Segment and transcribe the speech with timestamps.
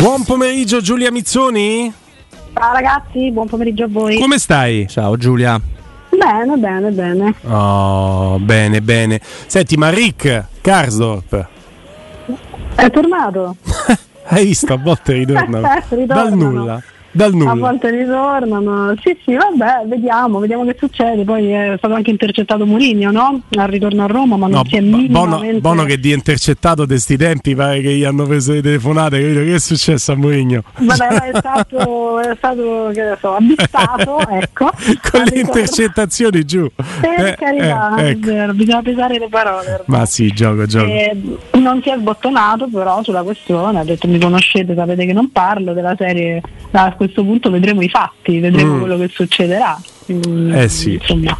[0.00, 1.92] Buon pomeriggio Giulia Mizzoni.
[2.52, 4.18] Ciao ragazzi, buon pomeriggio a voi.
[4.18, 4.88] Come stai?
[4.88, 5.60] Ciao Giulia.
[6.08, 7.34] Bene, bene, bene.
[7.44, 9.20] Oh, bene, bene.
[9.46, 11.48] Senti, ma Rick Karsdorp.
[12.74, 13.54] È tornato.
[14.26, 14.72] Hai visto?
[14.72, 15.68] A volte ritornano.
[15.88, 16.06] Ritornano.
[16.06, 16.82] Dal nulla.
[17.16, 17.54] Dal A nulla.
[17.54, 18.94] volte ritornano.
[19.02, 21.24] Sì, sì, vabbè, vediamo, vediamo che succede.
[21.24, 23.40] Poi è stato anche intercettato Mourinho, no?
[23.56, 25.60] Al ritorno a Roma, ma non No, si è Bono, minimamente...
[25.60, 29.40] Bono che di intercettato di sti tempi pare che gli hanno preso le telefonate, capito?
[29.40, 30.62] Che è successo a Mourinho?
[30.78, 34.70] Vabbè, è stato, è stato che ne so, avvistato, ecco.
[35.10, 36.68] Con le intercettazioni giù.
[37.00, 38.52] Per Eh, carità, eh, ecco.
[38.54, 39.82] bisogna pesare le parole.
[39.86, 40.86] Ma sì, gioco, gioco.
[40.86, 41.16] Eh,
[41.54, 45.72] non si è sbottonato però sulla questione, ha detto mi conoscete, sapete che non parlo
[45.72, 46.40] della serie,
[46.72, 48.78] a questo punto vedremo i fatti, vedremo Mm.
[48.80, 49.80] quello che succederà.
[50.12, 50.92] Mm, Eh sì.
[50.94, 51.38] Insomma,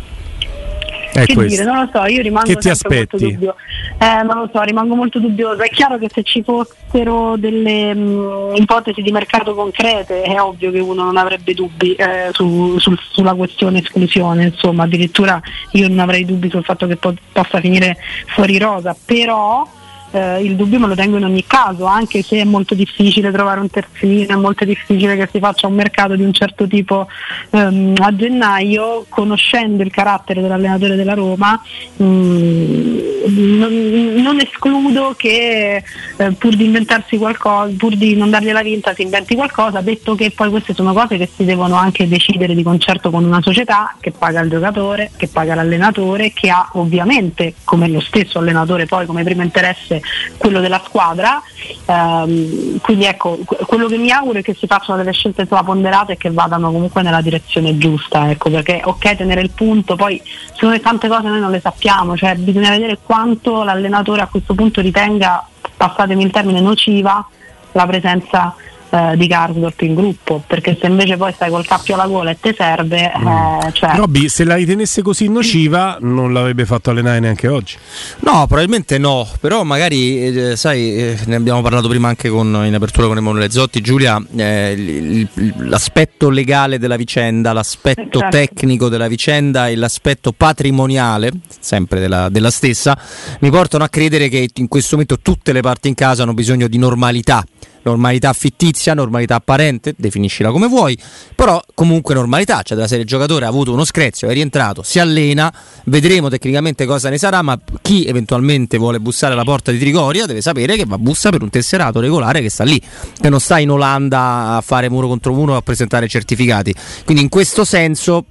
[1.13, 1.63] È che questo.
[1.63, 3.33] dire, non lo so, io rimango Che ti sempre molto aspetti?
[3.35, 3.55] dubbio.
[3.99, 5.63] Eh, non lo so, rimango molto dubbiosa.
[5.65, 10.81] È chiaro che se ci fossero delle mm, ipotesi di mercato concrete è ovvio che
[10.81, 15.41] uno non avrebbe dubbi eh, su- sul- sulla questione esclusione, insomma, addirittura
[15.73, 19.67] io non avrei dubbi sul fatto che po- possa finire fuori rosa, però
[20.11, 23.61] eh, il dubbio me lo tengo in ogni caso, anche se è molto difficile trovare
[23.61, 27.07] un terzino, è molto difficile che si faccia un mercato di un certo tipo
[27.51, 31.61] ehm, a gennaio, conoscendo il carattere dell'allenatore della Roma,
[32.03, 35.83] mm, non, non escludo che
[36.17, 40.31] eh, pur di inventarsi qualcosa, pur di non dargliela vinta, si inventi qualcosa, detto che
[40.31, 44.13] poi queste sono cose che si devono anche decidere di concerto con una società che
[44.13, 49.25] paga il giocatore, che paga l'allenatore, che ha ovviamente come lo stesso allenatore poi come
[49.25, 49.96] primo interesse
[50.37, 51.43] quello della squadra.
[51.87, 55.65] Ehm, quindi ecco, que- quello che mi auguro è che si facciano delle scelte insomma,
[55.65, 60.21] ponderate e che vadano comunque nella direzione giusta, ecco, perché ok tenere il punto, poi
[60.53, 64.55] secondo me tante cose noi non le sappiamo, cioè bisogna vedere quanto l'allenatore a questo
[64.55, 67.27] punto ritenga, passatemi il termine, nociva
[67.73, 68.55] la presenza
[68.91, 72.37] eh, di Karsdorp in gruppo, perché se invece poi stai col cappio alla gola e
[72.41, 77.49] te serve, eh, cioè, Robby, se la ritenesse così nociva, non l'avrebbe fatto allenare neanche
[77.49, 77.77] oggi.
[78.21, 82.75] No, probabilmente no, però magari, eh, sai, eh, ne abbiamo parlato prima anche con, in
[82.75, 88.29] apertura con Emanuele Zotti, Giulia, eh, il- il- l'aspetto legale della vicenda, l'aspetto Certo.
[88.37, 91.31] tecnico della vicenda e l'aspetto patrimoniale,
[91.61, 92.99] sempre della, della stessa,
[93.41, 96.67] mi portano a credere che in questo momento tutte le parti in casa hanno bisogno
[96.69, 97.45] di normalità.
[97.91, 100.99] Normalità fittizia, normalità apparente, definiscila come vuoi,
[101.37, 104.99] però comunque normalità, cioè della serie il giocatore ha avuto uno screzio, è rientrato, si
[104.99, 105.53] allena,
[105.85, 110.41] vedremo tecnicamente cosa ne sarà, ma chi eventualmente vuole bussare alla porta di Trigoria deve
[110.41, 112.83] sapere che va bussa per un tesserato regolare che sta lì,
[113.21, 116.75] che non sta in Olanda a fare muro contro muro a presentare certificati.
[117.05, 118.25] Quindi in questo senso,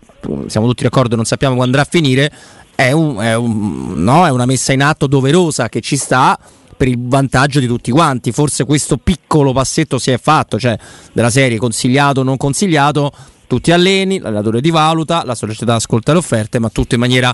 [0.47, 2.29] siamo tutti d'accordo, non sappiamo quando andrà a finire,
[2.75, 6.37] è, un- è un- no, è una messa in atto doverosa che ci sta
[6.75, 8.31] per il vantaggio di tutti quanti.
[8.31, 10.77] Forse questo piccolo passetto si è fatto, cioè
[11.11, 13.11] della serie consigliato o non consigliato,
[13.47, 17.33] tutti alleni, l'allenatore ti valuta, la società ascolta le offerte, ma tutto in maniera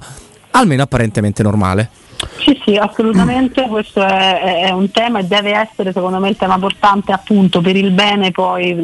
[0.52, 1.90] almeno apparentemente normale.
[2.37, 6.57] Sì, sì, assolutamente, questo è, è- un tema e deve essere secondo me il tema
[6.59, 8.75] portante appunto per il bene poi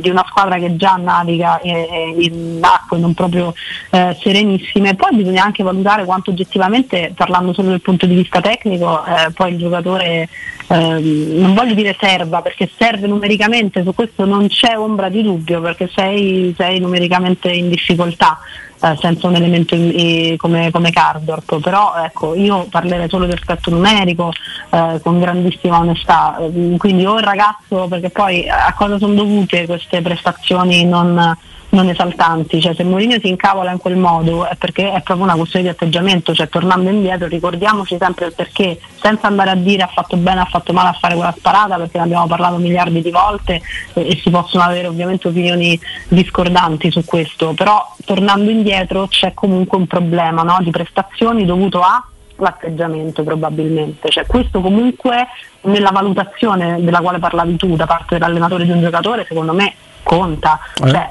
[0.00, 3.54] di una squadra che già naviga eh, eh, in acque non proprio
[3.90, 4.94] eh, serenissime.
[4.94, 9.52] Poi bisogna anche valutare quanto oggettivamente, parlando solo dal punto di vista tecnico, eh, poi
[9.52, 10.28] il giocatore
[10.68, 15.60] ehm, non voglio dire serva perché serve numericamente, su questo non c'è ombra di dubbio
[15.60, 18.38] perché sei, sei numericamente in difficoltà
[18.82, 23.32] eh, senza un elemento in- eh, come, come Cardorp, però ecco, io parlerei solo di
[23.32, 24.32] aspetto numerico
[24.70, 29.66] eh, con grandissima onestà, Eh, quindi o il ragazzo, perché poi a cosa sono dovute
[29.66, 31.36] queste prestazioni non,
[31.70, 35.34] non esaltanti, cioè se Mourinho si incavola in quel modo è perché è proprio una
[35.34, 39.86] questione di atteggiamento, cioè tornando indietro ricordiamoci sempre il perché, senza andare a dire ha
[39.86, 43.10] fatto bene, ha fatto male a fare quella sparata, perché ne abbiamo parlato miliardi di
[43.10, 43.60] volte
[43.92, 49.78] e, e si possono avere ovviamente opinioni discordanti su questo, però tornando indietro c'è comunque
[49.78, 52.04] un problema no, di prestazioni dovuto a
[52.36, 55.26] l'atteggiamento probabilmente, cioè questo comunque
[55.62, 60.58] nella valutazione della quale parlavi tu da parte dell'allenatore di un giocatore secondo me conta,
[60.82, 60.88] Eh.
[60.88, 61.10] Cioè,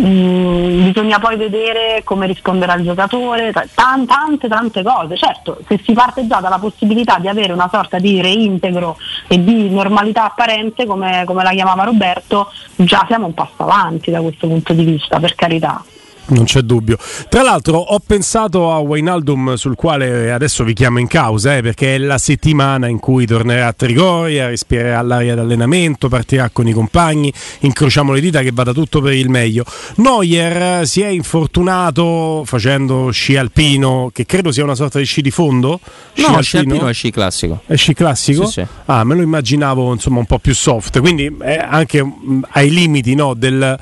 [0.00, 5.80] mh, bisogna poi vedere come risponderà il giocatore, t- tan- tante tante cose, certo se
[5.84, 8.96] si parte già dalla possibilità di avere una sorta di reintegro
[9.28, 14.20] e di normalità apparente come, come la chiamava Roberto, già siamo un passo avanti da
[14.20, 15.82] questo punto di vista, per carità.
[16.30, 16.96] Non c'è dubbio.
[17.28, 21.96] Tra l'altro ho pensato a Wainaldum sul quale adesso vi chiamo in causa eh, perché
[21.96, 27.32] è la settimana in cui tornerà a Trigoria, respirerà l'aria d'allenamento, partirà con i compagni,
[27.60, 29.64] incrociamo le dita che vada tutto per il meglio.
[29.96, 35.30] Neuer si è infortunato facendo sci alpino, che credo sia una sorta di sci di
[35.30, 35.80] fondo.
[36.12, 37.62] Sci no, sci alpino è sci classico.
[37.66, 38.46] È sci classico?
[38.46, 38.66] Sì, sì.
[38.86, 42.04] Ah, me lo immaginavo insomma un po' più soft, quindi anche
[42.50, 43.78] ai limiti no, del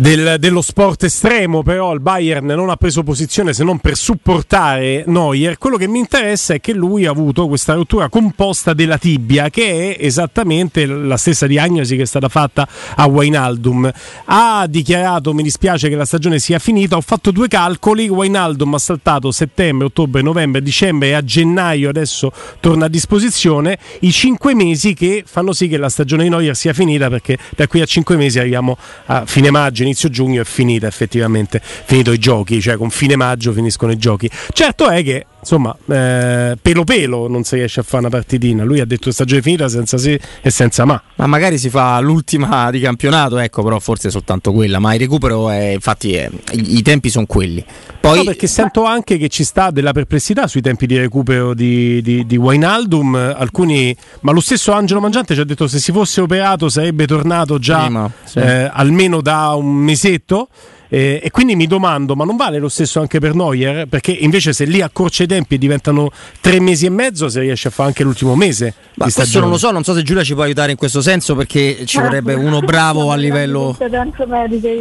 [0.00, 5.04] del, dello sport estremo, però il Bayern non ha preso posizione se non per supportare
[5.06, 5.58] Neuer.
[5.58, 9.94] Quello che mi interessa è che lui ha avuto questa rottura composta della tibia, che
[9.94, 12.66] è esattamente la stessa diagnosi che è stata fatta
[12.96, 13.90] a Wainaldum.
[14.24, 16.96] Ha dichiarato: Mi dispiace che la stagione sia finita.
[16.96, 18.08] Ho fatto due calcoli.
[18.08, 23.78] Wainaldum ha saltato settembre, ottobre, novembre, dicembre e a gennaio adesso torna a disposizione.
[24.00, 27.66] I cinque mesi che fanno sì che la stagione di Neuer sia finita, perché da
[27.66, 32.18] qui a cinque mesi arriviamo a fine maggio inizio giugno è finita effettivamente, finito i
[32.18, 34.30] giochi, cioè con fine maggio finiscono i giochi.
[34.52, 38.64] Certo è che insomma, eh, pelo pelo non si riesce a fare una partitina.
[38.64, 41.00] Lui ha detto stagione finita senza se e senza ma.
[41.16, 44.78] Ma magari si fa l'ultima di campionato, ecco, però forse soltanto quella.
[44.78, 47.64] Ma il recupero è, infatti, è, i, i, tempi sono quelli.
[48.00, 52.00] Poi, no, perché sento anche che ci sta della perplessità sui tempi di recupero di,
[52.02, 53.14] di, di Wainaldum.
[53.14, 57.58] Alcuni, ma lo stesso Angelo Mangiante ci ha detto se si fosse operato sarebbe tornato
[57.58, 58.38] già Prima, sì.
[58.38, 60.48] eh, almeno da un mesetto.
[60.92, 63.86] Eh, e quindi mi domando, ma non vale lo stesso anche per Neuer?
[63.86, 66.10] Perché invece se lì accorcia i tempi e diventano
[66.40, 68.74] tre mesi e mezzo, si riesce a fare anche l'ultimo mese.
[68.94, 69.44] Ma questo stagione.
[69.44, 71.98] non lo so, non so se Giulia ci può aiutare in questo senso perché ci
[72.00, 73.76] vorrebbe uno bravo a livello...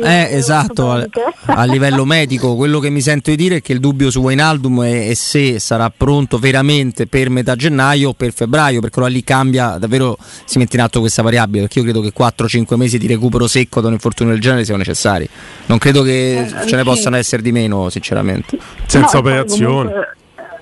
[0.01, 1.07] Eh, esatto, a,
[1.45, 2.55] a, livello medico.
[2.55, 5.59] Quello che mi sento di dire è che il dubbio su Wainaldum è, è se
[5.59, 10.57] sarà pronto veramente per metà gennaio o per febbraio, perché allora lì cambia, davvero si
[10.57, 13.87] mette in atto questa variabile, perché io credo che 4-5 mesi di recupero secco da
[13.87, 15.29] un infortunio del genere siano necessari.
[15.67, 18.57] Non credo credo che eh, ce ne possano essere di meno, sinceramente.
[18.85, 19.91] Senza no, operazione.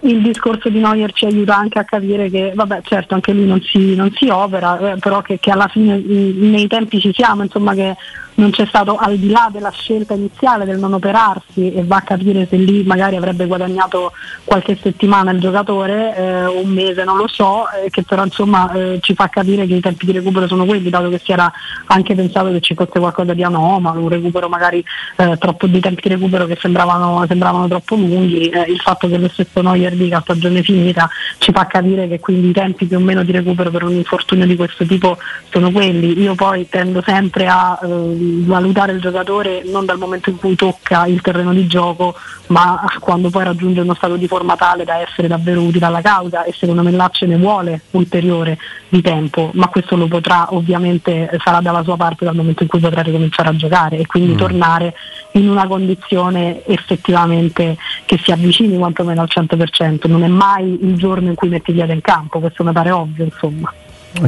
[0.02, 3.62] Il discorso di Neuer ci aiuta anche a capire che, vabbè, certo, anche lui non
[3.62, 7.74] si, non si opera, eh, però che, che, alla fine nei tempi ci siamo, insomma,
[7.74, 7.96] che
[8.38, 12.02] non c'è stato al di là della scelta iniziale del non operarsi e va a
[12.02, 14.12] capire se lì magari avrebbe guadagnato
[14.44, 19.00] qualche settimana il giocatore, eh, un mese non lo so, eh, che però insomma eh,
[19.02, 21.52] ci fa capire che i tempi di recupero sono quelli, dato che si era
[21.88, 24.84] anche pensato che ci fosse qualcosa di anomalo, un recupero magari
[25.16, 29.18] eh, troppo di tempi di recupero che sembravano, sembravano troppo lunghi, eh, il fatto che
[29.18, 31.10] lo stesso Neuer dica stagione finita
[31.40, 34.46] ci fa capire che quindi i tempi più o meno di recupero per un infortunio
[34.46, 35.18] di questo tipo
[35.50, 36.20] sono quelli.
[36.22, 37.88] Io poi tendo sempre a eh,
[38.46, 42.16] valutare il giocatore non dal momento in cui tocca il terreno di gioco,
[42.48, 46.44] ma quando poi raggiunge uno stato di forma tale da essere davvero utile alla causa
[46.44, 48.58] e secondo me là ce ne vuole ulteriore
[48.90, 52.80] di tempo, ma questo lo potrà ovviamente sarà dalla sua parte dal momento in cui
[52.80, 54.38] potrà ricominciare a giocare e quindi mm.
[54.38, 54.94] tornare
[55.34, 61.28] in una condizione effettivamente che si avvicini quantomeno al 100%, non è mai il giorno
[61.28, 63.74] in cui metti piede in campo, questo mi pare ovvio insomma.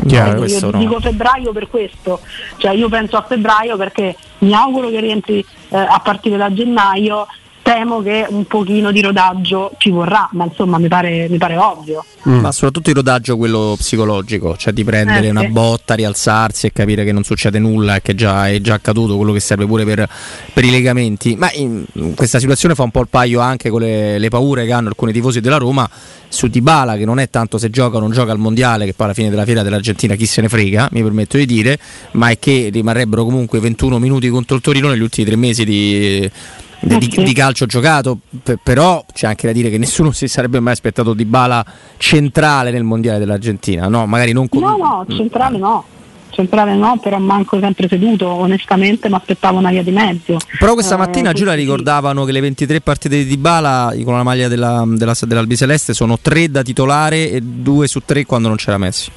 [0.07, 2.19] Chiaro, io dico febbraio per questo,
[2.57, 5.39] cioè io penso a febbraio perché mi auguro che rientri
[5.69, 7.25] eh, a partire da gennaio
[7.69, 12.03] temo che un pochino di rodaggio ci vorrà, ma insomma mi pare, mi pare ovvio.
[12.27, 12.39] Mm.
[12.39, 15.49] Ma soprattutto il rodaggio quello psicologico, cioè di prendere eh, una sì.
[15.49, 19.33] botta, rialzarsi e capire che non succede nulla e che già è già accaduto, quello
[19.33, 20.09] che serve pure per,
[20.51, 21.35] per i legamenti.
[21.35, 21.85] Ma in,
[22.15, 25.11] questa situazione fa un po' il paio anche con le, le paure che hanno alcuni
[25.11, 25.87] tifosi della Roma
[26.27, 29.05] su Dybala che non è tanto se gioca o non gioca al mondiale che poi
[29.07, 31.79] alla fine della fiera dell'Argentina chi se ne frega mi permetto di dire
[32.11, 36.31] ma è che rimarrebbero comunque 21 minuti contro il Torino negli ultimi tre mesi di,
[36.79, 38.19] di, di, di, calcio giocato,
[38.63, 41.65] però c'è anche da dire che nessuno si sarebbe mai aspettato di bala
[41.97, 44.05] centrale nel mondiale dell'Argentina, no?
[44.05, 44.61] Magari non con...
[44.61, 45.85] No, no, centrale no.
[46.31, 50.37] Centrale no, però manco sempre seduto, onestamente mi aspettavo una via di mezzo.
[50.57, 54.47] Però questa eh, mattina Giulia ricordavano che le 23 partite di Dybala con la maglia
[54.47, 59.11] della, della, dell'Albiceleste sono 3 da titolare e 2 su 3 quando non c'era Messi.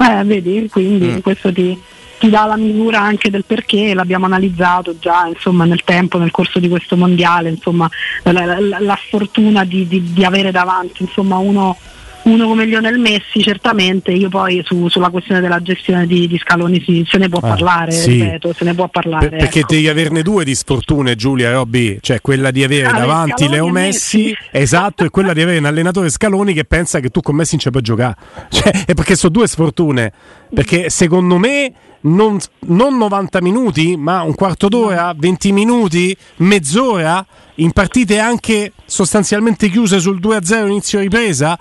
[0.00, 1.18] Eh, vedi, quindi mm.
[1.18, 1.78] questo ti,
[2.18, 6.58] ti dà la misura anche del perché, l'abbiamo analizzato già insomma, nel tempo, nel corso
[6.58, 7.88] di questo mondiale, insomma,
[8.24, 11.76] la, la, la fortuna di, di, di, avere davanti insomma, uno,
[12.28, 16.82] uno come Lionel Messi certamente io poi su, sulla questione della gestione di, di Scaloni
[16.82, 18.12] si, se ne può ah, parlare sì.
[18.12, 19.74] ripeto, se ne può parlare per, perché ecco.
[19.74, 23.68] devi averne due di sfortune Giulia Robby cioè quella di avere ah, davanti Scaloni Leo
[23.68, 27.34] Messi, Messi, esatto e quella di avere un allenatore Scaloni che pensa che tu con
[27.34, 28.14] Messi non ci puoi giocare
[28.50, 30.12] cioè, è perché sono due sfortune
[30.52, 37.24] perché secondo me non, non 90 minuti, ma un quarto d'ora, 20 minuti, mezz'ora,
[37.56, 41.58] in partite anche sostanzialmente chiuse sul 2-0 inizio ripresa,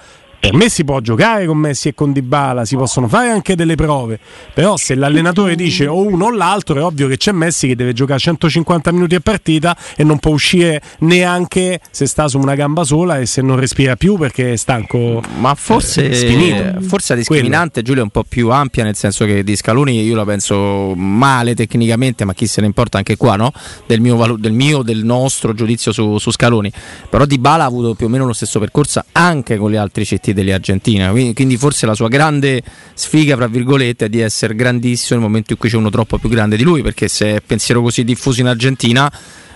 [0.47, 3.75] per me si può giocare con Messi e con Dybala, si possono fare anche delle
[3.75, 4.17] prove,
[4.53, 7.91] però se l'allenatore dice o uno o l'altro è ovvio che c'è Messi che deve
[7.91, 12.85] giocare 150 minuti a partita e non può uscire neanche se sta su una gamba
[12.85, 15.21] sola e se non respira più perché è stanco.
[15.37, 19.43] Ma forse, eh, forse la discriminante Giulio è un po' più ampia nel senso che
[19.43, 23.51] di Scaloni io la penso male tecnicamente, ma chi se ne importa anche qua, no?
[23.85, 26.71] Del mio, del, mio, del nostro giudizio su, su Scaloni.
[27.09, 30.35] Però Dybala ha avuto più o meno lo stesso percorso anche con gli altri CT
[30.43, 32.61] dell'Argentina, quindi, quindi forse la sua grande
[32.93, 36.29] sfiga, fra virgolette, è di essere grandissimo nel momento in cui c'è uno troppo più
[36.29, 39.11] grande di lui, perché se è pensiero così diffuso in Argentina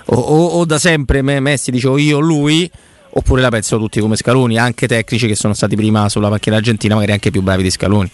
[0.06, 2.70] o, o, o da sempre Messi dice o io lui
[3.14, 6.96] oppure la pensano tutti come Scaloni, anche tecnici che sono stati prima sulla macchina argentina,
[6.96, 8.10] magari anche più bravi di Scaloni.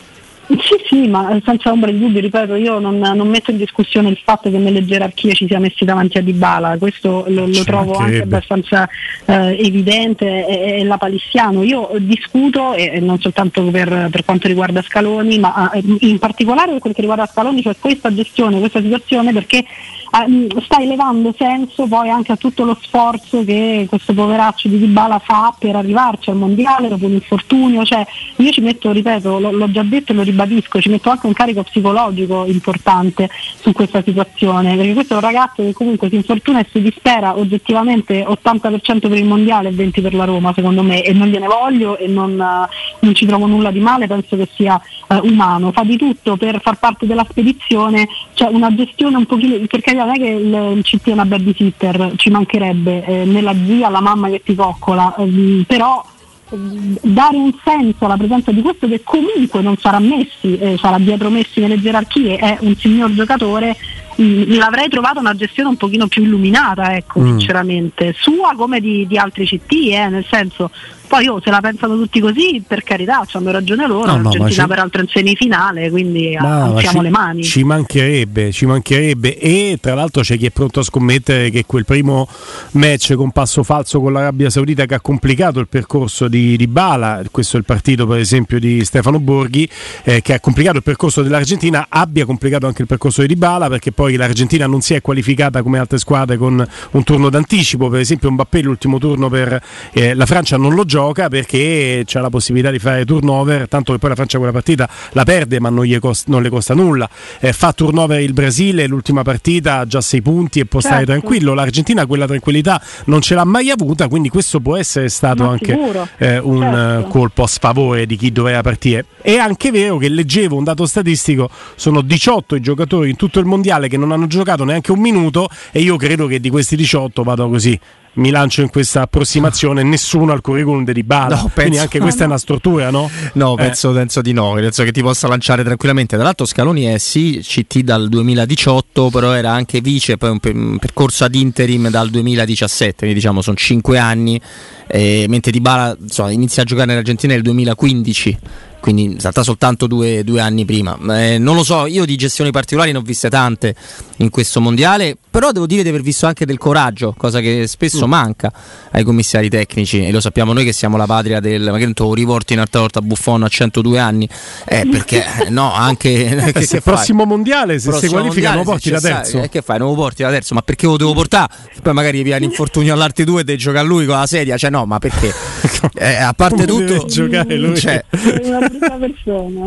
[0.48, 4.20] Sì, sì, ma senza ombra di dubbio, ripeto, io non, non, metto in discussione il
[4.24, 8.22] fatto che nelle gerarchie ci sia messi davanti a Dybala, questo lo, lo trovo anche
[8.22, 8.88] abbastanza
[9.26, 11.64] eh, evidente e, e lapalissiano.
[11.64, 16.80] Io discuto, e, non soltanto per, per, quanto riguarda Scaloni, ma eh, in particolare per
[16.80, 19.66] quel che riguarda Scaloni, cioè questa gestione, questa situazione, perché
[20.12, 25.20] eh, sta elevando senso poi anche a tutto lo sforzo che questo poveraccio di Dybala
[25.20, 28.06] fa per arrivarci al mondiale dopo un infortunio, cioè
[28.38, 31.34] io ci metto, ripeto, l- l'ho già detto e lo ribadisco, ci metto anche un
[31.34, 36.60] carico psicologico importante su questa situazione, perché questo è un ragazzo che comunque si infortuna
[36.60, 41.04] e si dispera oggettivamente 80% per il mondiale e 20% per la Roma secondo me
[41.04, 44.48] e non gliene voglio e non, uh, non ci trovo nulla di male, penso che
[44.56, 49.26] sia uh, umano, fa di tutto per far parte della spedizione, cioè una gestione un
[49.26, 53.56] pochino, perché non è che il, CT è una babysitter, ci mancherebbe, eh, né la
[53.66, 56.04] zia, la mamma che ti coccola, eh, però
[56.50, 61.30] dare un senso alla presenza di questo che comunque non sarà Messi, eh, sarà dietro
[61.30, 63.76] Messi nelle gerarchie, è un signor giocatore,
[64.16, 67.26] mh, mm, l'avrei trovata una gestione un pochino più illuminata, ecco, mm.
[67.26, 70.72] sinceramente, sua come di, di altri CT, eh, nel senso
[71.08, 74.68] poi oh, se la pensano tutti così, per carità, hanno ragione loro, no, l'Argentina no,
[74.68, 77.44] peraltro in semifinale, quindi alziamo le mani.
[77.44, 79.38] Ci mancherebbe, ci mancherebbe.
[79.38, 82.28] E tra l'altro c'è chi è pronto a scommettere che quel primo
[82.72, 87.22] match con passo falso con l'Arabia Saudita che ha complicato il percorso di, di Bala,
[87.32, 89.68] questo è il partito per esempio di Stefano Borghi,
[90.04, 93.92] eh, che ha complicato il percorso dell'Argentina, abbia complicato anche il percorso di Dybala perché
[93.92, 98.30] poi l'Argentina non si è qualificata come altre squadre con un turno d'anticipo, per esempio
[98.30, 99.62] Mbappé l'ultimo turno per
[99.94, 103.92] eh, la Francia non lo gioca gioca perché c'è la possibilità di fare turnover, tanto
[103.92, 107.08] che poi la Francia quella partita la perde ma non, costa, non le costa nulla.
[107.40, 110.96] Eh, fa turnover il Brasile, l'ultima partita ha già 6 punti e può certo.
[110.96, 111.54] stare tranquillo.
[111.54, 115.78] L'Argentina quella tranquillità non ce l'ha mai avuta, quindi questo può essere stato ma anche
[116.18, 117.08] eh, un certo.
[117.10, 119.06] colpo a sfavore di chi doveva partire.
[119.22, 123.46] È anche vero che leggevo un dato statistico, sono 18 i giocatori in tutto il
[123.46, 127.22] mondiale che non hanno giocato neanche un minuto e io credo che di questi 18
[127.22, 127.80] vado così
[128.18, 131.36] mi lancio in questa approssimazione, nessuno al curriculum di Bala.
[131.36, 133.10] No, Quindi anche questa è una stortura, no?
[133.34, 133.56] No, eh.
[133.56, 136.16] penso, penso, di no, penso che ti possa lanciare tranquillamente.
[136.16, 141.24] Tra l'altro Scaloni è sì CT dal 2018, però era anche vice, poi un, percorso
[141.24, 144.40] ad interim dal 2017, quindi diciamo sono 5 anni,
[144.88, 148.38] eh, mentre Di Bala insomma, inizia a giocare in Argentina nel 2015
[148.80, 150.98] quindi salta soltanto due, due anni prima.
[151.20, 153.76] Eh, non lo so, io di gestioni particolari ne ho viste tante
[154.18, 158.08] in questo mondiale, però devo dire di aver visto anche del coraggio, cosa che spesso
[158.08, 158.10] mm.
[158.10, 158.52] manca
[158.90, 162.60] ai commissari tecnici e lo sappiamo noi che siamo la patria del magari riporti in
[162.60, 164.28] altra volta Buffon a 102 anni,
[164.66, 169.00] eh, perché no, anche che, se prossimo mondiale se si qualifica non lo porti da
[169.00, 169.44] terzo.
[169.44, 169.78] Eh, che fai?
[169.78, 171.54] Non lo porti da terzo, ma perché lo devo portare?
[171.84, 174.88] Poi magari viene infortunio all'arti 2 e devi giocare lui con la sedia, cioè no,
[174.88, 175.32] ma perché?
[175.94, 177.78] Eh, a parte tutto giocare lui.
[177.78, 178.04] Cioè,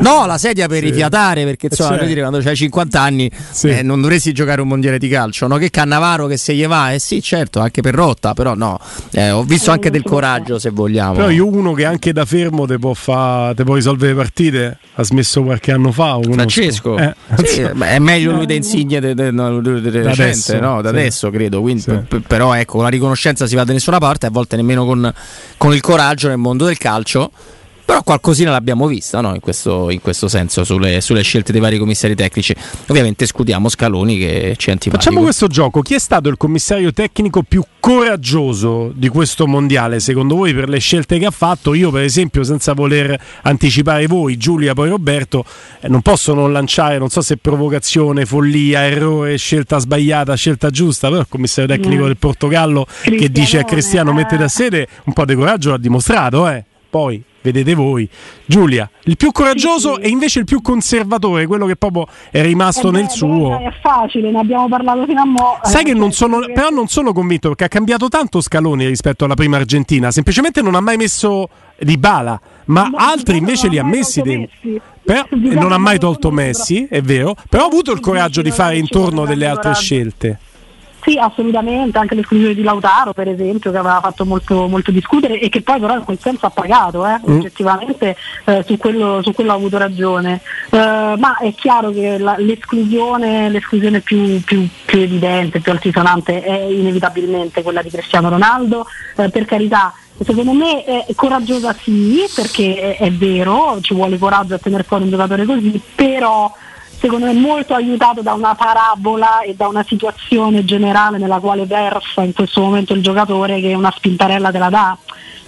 [0.00, 0.86] No, la sedia per sì.
[0.86, 2.06] rifiatare, perché insomma, cioè.
[2.06, 3.68] dire, quando hai 50 anni sì.
[3.68, 5.46] eh, non dovresti giocare un mondiale di calcio.
[5.46, 5.58] No?
[5.60, 8.80] Che Cannavaro che se gli va, eh sì, certo, anche per rotta, però no.
[9.12, 11.14] Eh, ho visto anche del coraggio, se vogliamo.
[11.14, 15.02] Però io uno che anche da fermo te può, fa, te può risolvere partite, ha
[15.02, 16.18] smesso qualche anno fa.
[16.20, 17.14] Francesco, eh.
[17.44, 20.80] sì, è meglio lui da insigne de, de, de, de, da recente, adesso, no?
[20.80, 21.60] da adesso credo.
[21.60, 25.12] Quindi, p- però ecco, la riconoscenza si va da nessuna parte, a volte nemmeno con,
[25.56, 27.30] con il coraggio nel mondo del calcio.
[27.90, 29.34] Però qualcosina l'abbiamo vista no?
[29.34, 32.54] in, questo, in, questo, senso sulle, sulle, scelte dei vari commissari tecnici.
[32.86, 35.02] Ovviamente scudiamo Scaloni che ci è antipatico.
[35.02, 35.82] Facciamo questo gioco.
[35.82, 40.78] Chi è stato il commissario tecnico più coraggioso di questo mondiale secondo voi per le
[40.78, 41.74] scelte che ha fatto?
[41.74, 45.44] Io per esempio senza voler anticipare voi, Giulia poi Roberto,
[45.80, 51.08] eh, non posso non lanciare, non so se provocazione, follia, errore, scelta sbagliata, scelta giusta,
[51.08, 52.06] però il commissario tecnico mm.
[52.06, 54.14] del Portogallo Cristiano, che dice a Cristiano eh.
[54.14, 56.64] mette da sede un po' di coraggio l'ha dimostrato, eh.
[56.88, 58.08] Poi vedete voi.
[58.44, 60.06] Giulia, il più coraggioso sì, sì.
[60.06, 63.58] e invece il più conservatore, quello che proprio è rimasto eh nel beh, suo.
[63.58, 65.58] È facile, ne abbiamo parlato fino a mo'.
[65.62, 66.52] Sai eh, che non sono, che...
[66.52, 70.74] però non sono convinto perché ha cambiato tanto Scaloni rispetto alla prima Argentina, semplicemente non
[70.74, 72.38] ha mai messo di bala
[72.70, 74.56] ma altri invece li ha messi dentro.
[75.02, 78.76] Però, non ha mai tolto Messi, è vero, però ha avuto il coraggio di fare
[78.78, 80.38] intorno delle altre scelte.
[81.10, 85.48] Sì, assolutamente, anche l'esclusione di Lautaro per esempio che aveva fatto molto, molto discutere e
[85.48, 87.36] che poi però in quel senso ha pagato, eh, mm.
[87.36, 90.40] oggettivamente eh, su, quello, su, quello, ha avuto ragione.
[90.70, 90.78] Eh,
[91.18, 97.62] ma è chiaro che la, l'esclusione, l'esclusione più, più, più, evidente, più altisonante è inevitabilmente
[97.62, 98.86] quella di Cristiano Ronaldo,
[99.16, 104.54] eh, per carità secondo me è coraggiosa sì, perché è, è, vero, ci vuole coraggio
[104.54, 106.52] a tenere fuori un giocatore così, però
[107.00, 112.22] secondo me molto aiutato da una parabola e da una situazione generale nella quale versa
[112.22, 114.98] in questo momento il giocatore che una spintarella te la dà.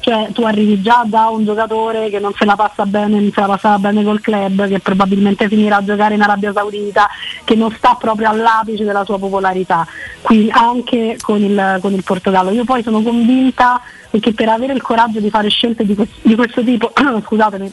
[0.01, 3.41] Cioè tu arrivi già da un giocatore che non se la passa bene, non se
[3.41, 7.07] la passava bene col club, che probabilmente finirà a giocare in Arabia Saudita,
[7.45, 9.87] che non sta proprio all'apice della sua popolarità,
[10.23, 12.51] quindi anche con il, con il Portogallo.
[12.51, 13.81] Io poi sono convinta
[14.11, 16.91] che per avere il coraggio di fare scelte di, questo, di questo tipo,
[17.23, 17.73] scusatemi,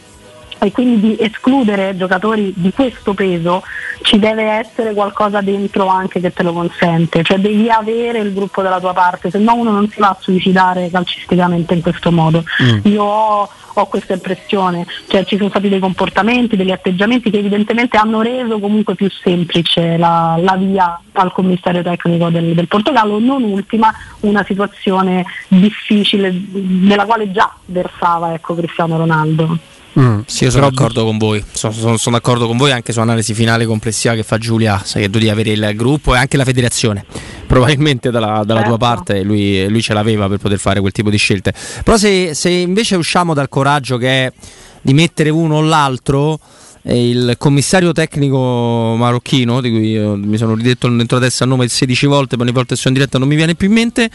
[0.59, 3.63] e quindi di escludere giocatori di questo peso
[4.01, 8.61] ci deve essere qualcosa dentro anche che te lo consente, cioè devi avere il gruppo
[8.61, 12.43] dalla tua parte, se no uno non si va a suicidare calcisticamente in questo modo.
[12.63, 12.79] Mm.
[12.83, 17.97] Io ho, ho, questa impressione, cioè ci sono stati dei comportamenti, degli atteggiamenti che evidentemente
[17.97, 23.43] hanno reso comunque più semplice la, la via al commissario tecnico del, del Portogallo, non
[23.43, 29.57] ultima una situazione difficile nella quale già versava ecco, Cristiano Ronaldo.
[29.99, 31.43] Mm, sì, io sono d'accordo con voi.
[31.51, 34.81] Sono, sono, sono, d'accordo con voi anche sull'analisi finale complessiva che fa Giulia.
[34.85, 37.05] Sai che devi avere il gruppo e anche la federazione.
[37.45, 38.67] Probabilmente dalla, dalla certo.
[38.69, 41.53] tua parte lui, lui, ce l'aveva per poter fare quel tipo di scelte.
[41.83, 44.33] Però se, se invece usciamo dal coraggio che è
[44.81, 46.39] di mettere uno o l'altro,
[46.83, 52.37] il commissario tecnico marocchino, di cui mi sono ridetto dentro adesso a nome 16 volte,
[52.37, 54.09] ma ogni volta che sono in diretta non mi viene più in mente,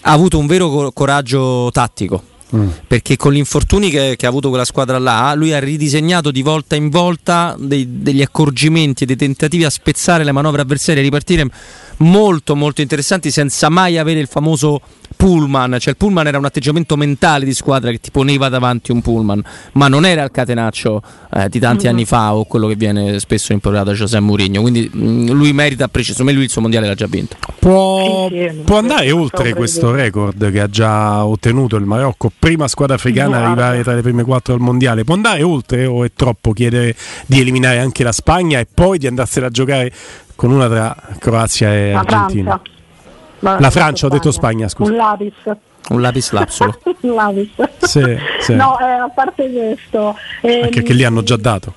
[0.00, 2.68] ha avuto un vero coraggio tattico Mm.
[2.86, 6.42] Perché con gli infortuni che, che, ha avuto quella squadra là, lui ha ridisegnato di
[6.42, 11.04] volta in volta dei, degli accorgimenti e dei tentativi a spezzare le manovre avversarie e
[11.04, 11.48] ripartire
[11.98, 14.80] molto molto interessanti senza mai avere il famoso
[15.16, 19.00] pullman, cioè il pullman era un atteggiamento mentale di squadra che ti poneva davanti un
[19.00, 21.94] pullman, ma non era il catenaccio eh, di tanti mm-hmm.
[21.94, 25.52] anni fa o quello che viene spesso implorato da José Mourinho, quindi mh, mm, lui
[25.52, 27.36] merita preciso, me lui il suo mondiale l'ha già vinto.
[27.58, 28.28] Può,
[28.64, 33.44] può andare oltre questo record che ha già ottenuto il Marocco, prima squadra africana ad
[33.44, 36.94] arrivare tra le prime quattro al mondiale, può andare oltre o è troppo chiedere
[37.26, 39.92] di eliminare anche la Spagna e poi di andarsela a giocare
[40.34, 42.50] con una tra Croazia e la Argentina?
[42.50, 42.74] Francia.
[43.40, 44.90] La, la Francia, ho detto Spagna, scusa.
[44.90, 45.34] Un lapis.
[45.88, 46.78] Un lapis lapsolo.
[47.00, 47.50] un lapis.
[47.82, 48.54] Sì, sì.
[48.54, 50.16] No, eh, a parte questo.
[50.42, 51.74] Ehm, Anche che lì hanno già dato.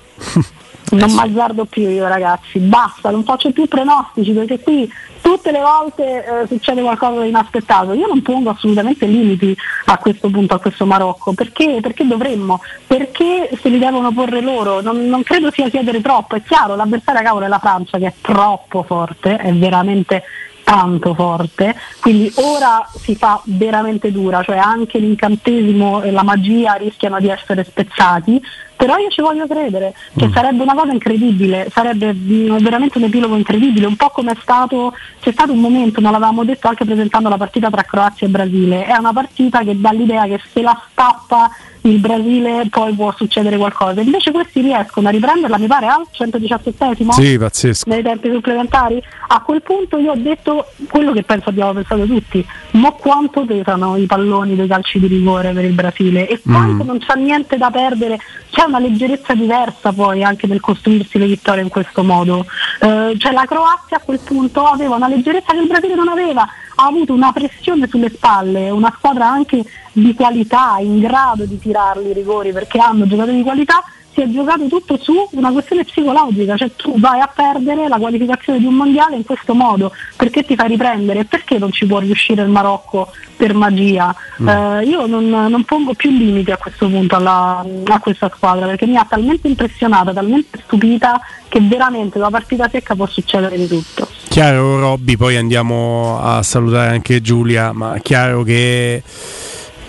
[0.91, 5.59] Non mi azzardo più io ragazzi, basta, non faccio più pronostici perché qui tutte le
[5.59, 7.93] volte eh, succede qualcosa di inaspettato.
[7.93, 12.61] Io non pongo assolutamente limiti a questo punto, a questo Marocco, perché, perché dovremmo?
[12.87, 14.81] Perché se li devono porre loro?
[14.81, 18.13] Non, non credo sia chiedere troppo, è chiaro, l'avversaria cavolo è la Francia che è
[18.21, 20.23] troppo forte, è veramente
[20.63, 27.19] tanto forte, quindi ora si fa veramente dura, cioè anche l'incantesimo e la magia rischiano
[27.19, 28.39] di essere spezzati,
[28.79, 30.31] però io ci voglio credere, che mm.
[30.31, 35.33] sarebbe una cosa incredibile, sarebbe veramente un epilogo incredibile, un po' come è stato, c'è
[35.33, 38.95] stato un momento, non l'avevamo detto anche presentando la partita tra Croazia e Brasile, è
[38.95, 44.01] una partita che dà l'idea che se la stappa il Brasile poi può succedere qualcosa.
[44.01, 47.89] Invece questi riescono a riprenderla, mi pare, al 117esimo sì, pazzesco.
[47.89, 49.01] nei tempi supplementari.
[49.27, 53.95] A quel punto io ho detto quello che penso abbiamo pensato tutti, ma quanto pesano
[53.95, 56.87] i palloni dei calci di rigore per il Brasile e quanto mm.
[56.87, 58.17] non c'è niente da perdere,
[58.51, 62.45] c'è una leggerezza diversa poi anche nel costruirsi le vittorie in questo modo.
[62.79, 66.41] Eh, cioè la Croazia a quel punto aveva una leggerezza che il Brasile non aveva,
[66.75, 72.09] ha avuto una pressione sulle spalle, una squadra anche di qualità, in grado di tirarli
[72.09, 73.83] i rigori perché hanno giocatori di qualità,
[74.19, 78.59] si è giocato tutto su una questione psicologica, cioè tu vai a perdere la qualificazione
[78.59, 81.23] di un mondiale in questo modo, perché ti fai riprendere?
[81.23, 84.13] Perché non ci può riuscire il Marocco per magia?
[84.41, 84.47] Mm.
[84.47, 88.85] Eh, io non, non, pongo più limiti a questo punto alla, a questa squadra perché
[88.85, 94.07] mi ha talmente impressionata, talmente stupita che veramente una partita secca può succedere di tutto.
[94.27, 99.01] Chiaro Robby, poi andiamo a salutare anche Giulia, ma chiaro che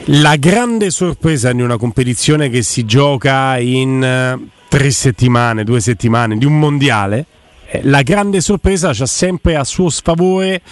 [0.07, 6.39] la grande sorpresa di una competizione che si gioca in eh, tre settimane, due settimane,
[6.39, 7.27] di un mondiale,
[7.67, 10.63] eh, la grande sorpresa c'ha sempre a suo sfavore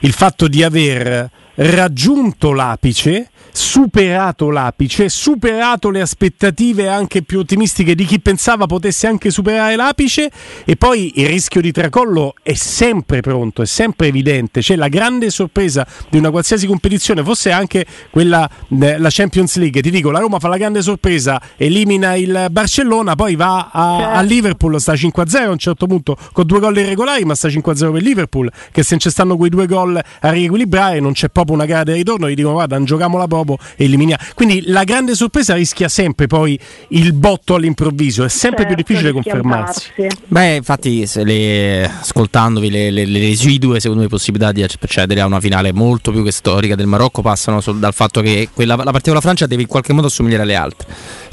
[0.00, 8.04] il fatto di aver raggiunto l'apice superato l'apice, superato le aspettative anche più ottimistiche di
[8.04, 10.30] chi pensava potesse anche superare l'apice
[10.66, 15.30] e poi il rischio di tracollo è sempre pronto, è sempre evidente, c'è la grande
[15.30, 20.38] sorpresa di una qualsiasi competizione, forse anche quella la Champions League, ti dico, la Roma
[20.38, 24.18] fa la grande sorpresa, elimina il Barcellona, poi va a, certo.
[24.18, 27.90] a Liverpool, sta 5-0 a un certo punto con due gol irregolari, ma sta 5-0
[27.90, 31.64] per Liverpool, che se ci stanno quei due gol a riequilibrare non c'è proprio una
[31.64, 34.22] gara di ritorno, gli dicono guarda, giochiamola proprio e eliminiamo.
[34.34, 39.12] Quindi la grande sorpresa rischia sempre poi il botto all'improvviso, è sempre certo, più difficile
[39.12, 39.90] confermarsi.
[40.26, 45.40] Beh, infatti, le, ascoltandovi le, le, le residue, secondo me, possibilità di accedere a una
[45.40, 49.14] finale molto più che storica del Marocco passano dal fatto che quella, la partita con
[49.14, 50.86] la Francia deve in qualche modo assomigliare alle altre,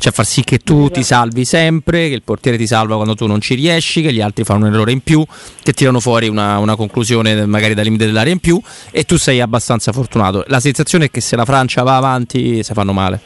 [0.04, 3.26] cioè far sì che tu ti salvi sempre, che il portiere ti salva quando tu
[3.26, 5.26] non ci riesci, che gli altri fanno un errore in più,
[5.64, 8.62] che tirano fuori una, una conclusione magari dal limite dell'area in più
[8.92, 10.44] e tu sei abbastanza fortunato.
[10.48, 13.22] La sensazione è che se la Francia va avanti si fanno male.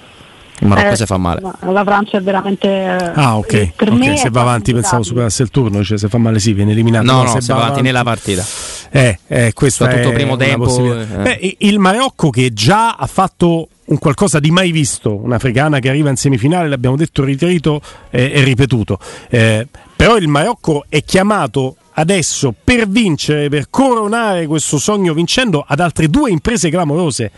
[0.59, 1.41] Il Marocco eh, si fa male.
[1.61, 2.67] La Francia è veramente.
[3.15, 3.71] Ah, ok.
[3.75, 4.09] Per okay.
[4.09, 5.83] me se va avanti, pensavo superasse il turno.
[5.83, 7.05] Cioè, se fa male, sì, viene eliminato.
[7.11, 8.45] No, no, se, se va avanti nella partita.
[8.91, 10.93] Eh, eh, questo è tutto primo tempo.
[10.93, 11.05] Eh.
[11.05, 16.09] Beh, il Marocco che già ha fatto un qualcosa di mai visto, un'africana che arriva
[16.09, 18.99] in semifinale, l'abbiamo detto, ritrito e, e ripetuto.
[19.29, 25.79] Eh, però il Marocco è chiamato adesso per vincere, per coronare questo sogno vincendo ad
[25.79, 27.31] altre due imprese clamorose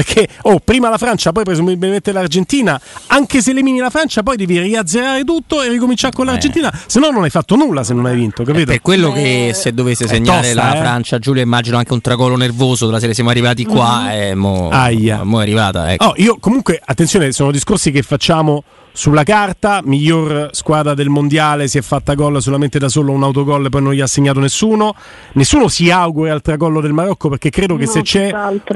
[0.00, 2.80] perché oh, prima la Francia, poi presumibilmente l'Argentina.
[3.08, 6.72] Anche se elimini la Francia, poi devi riazzerare tutto e ricominciare con l'Argentina.
[6.72, 6.78] Eh.
[6.86, 8.42] Se no, non hai fatto nulla se non hai vinto.
[8.42, 8.70] Capito?
[8.70, 10.78] È per quello che eh, se dovesse segnare tosta, la eh?
[10.78, 13.14] Francia, Giulia, immagino anche un tragolo nervoso della serie.
[13.14, 14.20] Siamo arrivati qua mm-hmm.
[14.22, 14.70] e mo,
[15.24, 15.92] mo è arrivata.
[15.92, 16.06] Ecco.
[16.06, 21.78] Oh, io comunque, attenzione, sono discorsi che facciamo sulla carta, miglior squadra del mondiale, si
[21.78, 24.94] è fatta gol solamente da solo un autogol, poi non gli ha segnato nessuno.
[25.32, 28.32] Nessuno si augura il tracollo del Marocco perché credo che no, se c'è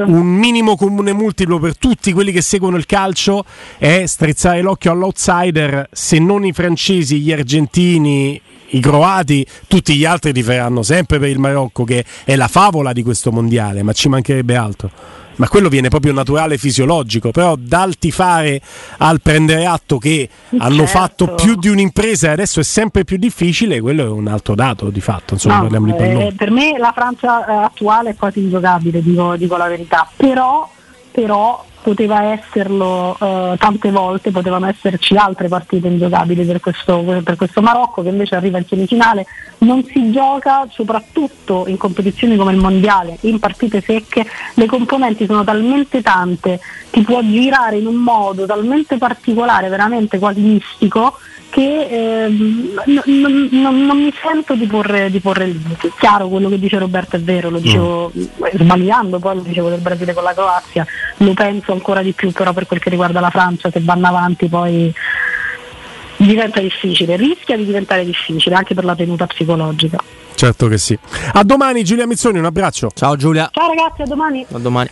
[0.07, 3.44] un minimo comune multiplo per tutti quelli che seguono il calcio
[3.79, 10.33] è strizzare l'occhio all'outsider, se non i francesi, gli argentini, i croati, tutti gli altri
[10.33, 14.57] tiferanno sempre per il Marocco che è la favola di questo mondiale, ma ci mancherebbe
[14.57, 18.61] altro ma quello viene proprio naturale fisiologico, però dal tifare
[18.99, 20.64] al prendere atto che certo.
[20.64, 24.55] hanno fatto più di un'impresa e adesso è sempre più difficile, quello è un altro
[24.55, 26.27] dato di fatto, insomma, no, parliamo di pallone.
[26.29, 30.68] Eh, per me la Francia eh, attuale è quasi ingiocabile, dico, dico la verità, però,
[31.14, 37.62] però poteva esserlo eh, tante volte, potevano esserci altre partite ingiocabili per questo, per questo,
[37.62, 39.27] Marocco che invece arriva in semifinale,
[39.59, 45.44] non si gioca soprattutto in competizioni come il mondiale, in partite secche, le componenti sono
[45.44, 46.59] talmente tante,
[46.90, 51.18] ti può girare in un modo talmente particolare, veramente quasi mistico,
[51.55, 55.88] che eh, non, non, non, mi sento di porre, di porre limiti.
[56.01, 58.25] Chiaro, quello che dice Roberto è vero, lo dicevo mm.
[58.55, 60.85] sbagliando, poi lo dicevo del Brasile con la Croazia,
[61.19, 64.49] lo penso ancora di più però per quel che riguarda la Francia, se vanno avanti
[64.49, 64.93] poi
[66.17, 69.99] diventa difficile, rischia di diventare difficile anche per la tenuta psicologica.
[70.35, 70.99] Certo che sì.
[71.35, 72.90] A domani Giulia Mizzoni, un abbraccio.
[72.93, 73.49] Ciao Giulia.
[73.53, 74.45] Ciao ragazzi, a domani.
[74.51, 74.88] A domani.